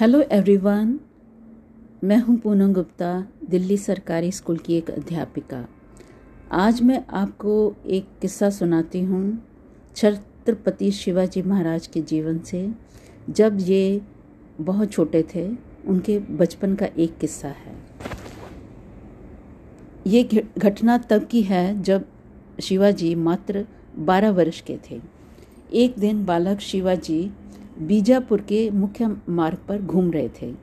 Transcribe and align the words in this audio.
Hello 0.00 0.20
everyone 0.20 1.00
मैं 2.04 2.16
हूँ 2.16 2.36
पूनम 2.38 2.72
गुप्ता, 2.72 3.26
दिल्ली 3.50 3.76
सरकारी 3.76 4.32
स्कूल 4.32 4.56
की 4.56 4.74
एक 4.74 4.90
अध्यापिका। 4.90 5.68
आज 6.52 6.82
मैं 6.82 7.04
आपको 7.10 7.74
एक 7.86 8.08
किस्सा 8.20 8.50
सुनाती 8.50 9.00
हूँ 9.00 9.46
छत्रपति 9.96 10.90
शिवाजी 10.90 11.42
महाराज 11.42 11.86
के 11.86 12.00
जीवन 12.00 12.38
से। 12.38 12.72
जब 13.30 13.58
ये 13.60 14.00
बहुत 14.60 14.92
छोटे 14.92 15.24
थे, 15.34 15.48
उनके 15.86 16.18
बचपन 16.18 16.74
का 16.74 16.86
एक 16.86 17.18
किस्सा 17.18 17.48
है। 17.48 17.76
ये 20.06 20.46
घटना 20.58 20.98
तब 20.98 21.24
की 21.24 21.42
है 21.42 21.82
जब 21.82 22.04
शिवाजी 22.62 23.14
मात्र 23.14 23.66
12 23.98 24.30
वर्ष 24.30 24.60
के 24.60 24.78
थे। 24.90 25.00
एक 25.72 25.94
दिन 25.98 26.24
बालक 26.24 26.60
शिवाजी 26.60 27.30
बीजापुर 27.78 28.40
के 28.40 28.68
मुख्य 28.70 29.16
मार्ग 29.28 29.58
पर 29.68 29.82
घूम 29.82 30.10
रहे 30.10 30.28
थे। 30.42 30.54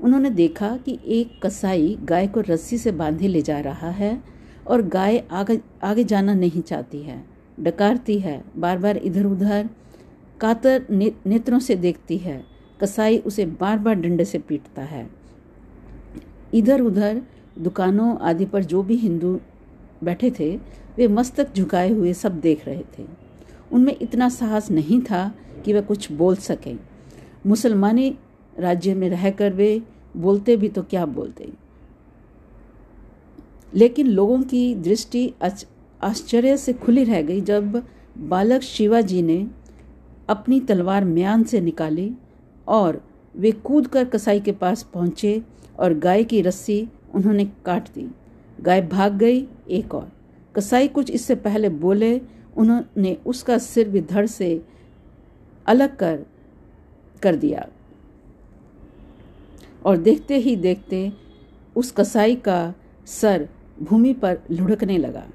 उन्होंने 0.00 0.30
देखा 0.30 0.76
कि 0.76 0.98
एक 1.06 1.40
कसाई 1.42 1.96
गाय 2.02 2.26
को 2.26 2.40
रस्सी 2.40 2.78
से 2.78 2.92
बांधे 2.92 3.28
ले 3.28 3.42
जा 3.42 3.58
रहा 3.60 3.90
है 3.90 4.22
और 4.66 4.82
गाय 4.82 5.18
आगे 5.30 5.60
आगे 5.82 6.04
जाना 6.04 6.34
नहीं 6.34 6.62
चाहती 6.62 7.02
है। 7.02 7.24
डकारती 7.60 8.18
है 8.18 8.42
बार 8.56 8.78
बार 8.78 8.96
इधर 8.96 9.26
उधर 9.26 9.68
कातर 10.40 10.86
ने, 10.90 11.12
नेत्रों 11.26 11.58
से 11.58 11.76
देखती 11.76 12.18
है। 12.18 12.42
कसाई 12.80 13.18
उसे 13.18 13.46
बार 13.46 13.78
बार 13.78 13.94
डंडे 13.94 14.24
से 14.24 14.38
पीटता 14.38 14.82
है। 14.82 15.08
इधर 16.54 16.80
उधर 16.80 17.22
दुकानों 17.58 18.16
आदि 18.18 18.44
पर 18.44 18.64
जो 18.64 18.82
भी 18.82 18.96
हिंदू 18.96 19.38
बैठे 20.04 20.30
थे 20.30 20.56
वे 20.96 21.08
मस्तक 21.08 21.54
झुकाए 21.56 21.90
हुए 21.90 22.12
सब 22.12 22.40
देख 22.40 22.66
रहे 22.66 22.82
थे। 22.98 23.06
उनमें 23.72 23.96
इतना 24.02 24.28
साहस 24.28 24.70
नहीं 24.70 25.00
था 25.00 25.32
कि 25.60 25.72
वह 25.72 25.80
कुछ 25.80 26.10
बोल 26.12 26.36
सकें। 26.36 26.78
मुसलमानी 27.46 28.14
राज्य 28.58 28.94
में 28.94 29.08
रहकर 29.10 29.52
वे 29.52 29.82
बोलते 30.16 30.56
भी 30.56 30.68
तो 30.68 30.82
क्या 30.82 31.06
बोलते? 31.06 31.48
लेकिन 33.74 34.06
लोगों 34.06 34.42
की 34.42 34.74
दृष्टि 34.74 35.32
आश्चर्य 36.02 36.56
से 36.56 36.72
खुली 36.72 37.04
रह 37.04 37.22
गई 37.22 37.40
जब 37.40 37.82
बालक 38.18 38.62
शिवाजी 38.62 39.22
ने 39.22 39.46
अपनी 40.28 40.60
तलवार 40.60 41.04
म्यान 41.04 41.42
से 41.42 41.60
निकाली 41.60 42.12
और 42.68 43.02
वे 43.36 43.52
कूद 43.52 43.86
कर 43.86 44.04
कसाई 44.04 44.40
के 44.40 44.52
पास 44.52 44.82
पहुँचे 44.94 45.42
और 45.78 45.94
गाय 45.94 46.24
की 46.24 46.40
रस्सी 46.40 46.88
उन्होंने 47.14 47.44
काट 47.66 47.88
दी। 47.88 48.08
गाय 48.60 48.82
भाग 48.82 49.16
गई 49.18 49.46
एक 49.70 49.94
और। 49.94 50.10
कसाई 50.56 50.88
कुछ 50.88 51.10
इससे 51.10 51.34
पहले 51.34 51.68
बोले, 51.68 52.20
उन्होंने 52.56 53.16
उसका 53.26 53.58
सिर 53.58 53.88
भी 53.88 54.00
धड़ 54.00 54.26
से 54.26 54.62
अलग 55.70 55.96
कर 55.96 56.24
कर 57.22 57.36
दिया। 57.36 57.66
और 59.84 59.96
देखते 59.98 60.36
ही 60.36 60.54
देखते 60.58 61.10
उस 61.76 61.90
कसाई 61.92 62.34
का 62.38 62.74
सर 63.06 63.48
भूमि 63.82 64.12
पर 64.14 64.38
लुढ़कने 64.50 64.98
लगा। 64.98 65.26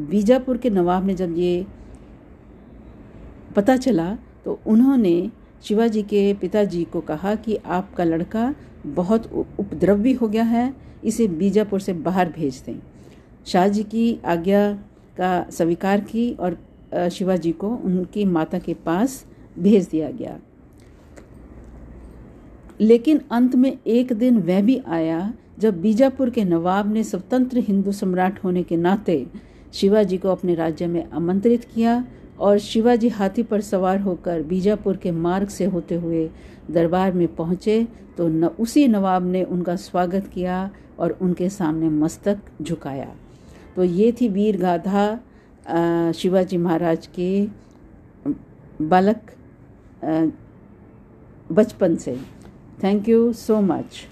बीजापुर 0.00 0.56
के 0.56 0.70
नवाब 0.70 1.06
ने 1.06 1.14
जब 1.14 1.36
ये 1.38 1.66
पता 3.56 3.76
चला 3.76 4.14
तो 4.44 4.58
उन्होंने 4.66 5.30
शिवाजी 5.64 6.02
के 6.02 6.32
पिताजी 6.34 6.84
को 6.84 7.00
कहा 7.02 7.34
कि 7.36 7.56
आपका 7.68 8.04
लड़का 8.04 8.54
बहुत 8.86 9.26
उपद्रवी 9.32 10.12
हो 10.12 10.28
गया 10.28 10.42
है, 10.44 10.72
इसे 11.04 11.26
बीजापुर 11.28 11.80
से 11.80 11.92
बाहर 11.94 12.28
भेज 12.28 12.62
दें। 12.66 12.78
शाहजी 13.46 13.82
की 13.84 14.18
आज्ञा 14.24 14.72
का 15.16 15.50
स्वीकार 15.50 16.00
की 16.02 16.30
और 16.34 16.58
शिवाजी 17.10 17.52
को 17.52 17.68
उनकी 17.68 18.24
माता 18.26 18.58
के 18.58 18.74
पास 18.76 19.24
भेज 19.60 19.88
दिया 19.88 20.10
गया। 20.10 20.38
लेकिन 22.80 23.20
अंत 23.30 23.54
में 23.54 23.76
एक 23.86 24.12
दिन 24.12 24.38
वह 24.38 24.60
भी 24.62 24.80
आया, 24.88 25.32
जब 25.58 25.80
बीजापुर 25.80 26.30
के 26.30 26.44
नवाब 26.44 26.92
ने 26.92 27.04
स्वतंत्र 27.04 27.58
हिंदू 27.58 27.92
सम्राट 27.92 28.42
होने 28.44 28.62
के 28.62 28.76
नाते 28.76 29.26
शिवाजी 29.72 30.18
को 30.18 30.28
अपने 30.28 30.54
राज्य 30.54 30.86
में 30.86 31.10
आमंत्रित 31.10 31.64
किया 31.64 32.04
और 32.38 32.58
शिवाजी 32.58 33.08
हाथी 33.08 33.42
पर 33.42 33.60
सवार 33.60 34.00
होकर 34.00 34.42
बीजापुर 34.42 34.96
के 34.96 35.10
मार्ग 35.10 35.48
से 35.48 35.64
होते 35.64 35.94
हुए 35.94 36.28
दरबार 36.70 37.12
में 37.12 37.26
पहुँचे 37.36 37.86
तो 38.16 38.28
न, 38.28 38.44
उसी 38.44 38.86
नवाब 38.88 39.26
ने 39.26 39.42
उनका 39.44 39.76
स्वागत 39.76 40.30
किया 40.34 40.70
और 40.98 41.18
उनके 41.22 41.48
सामने 41.48 41.88
मस्तक 41.88 42.38
झुकाया। 42.62 43.14
तो 43.76 43.84
ये 43.84 44.12
थी 44.12 44.28
वीर 44.28 44.56
गाथा 44.60 46.12
शिवाजी 46.12 46.56
महाराज 46.56 47.06
के 47.18 47.46
बालक 48.82 49.30
बचपन 51.52 51.96
से। 51.96 52.16
Thank 52.82 53.08
you 53.08 53.32
so 53.32 53.60
much 53.60 54.06